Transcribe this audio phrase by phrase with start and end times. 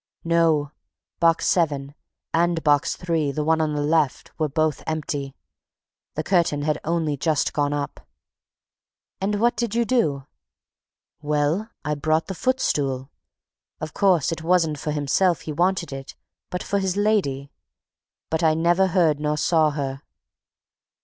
[0.23, 0.71] "No;
[1.19, 1.93] Box Seven,
[2.33, 5.35] and Box Three, the one on the left, were both empty.
[6.15, 8.07] The curtain had only just gone up."
[9.21, 10.25] "And what did you do?"
[11.21, 13.11] "Well, I brought the footstool.
[13.79, 16.15] Of course, it wasn't for himself he wanted it,
[16.49, 17.51] but for his lady!
[18.31, 20.01] But I never heard her nor saw her."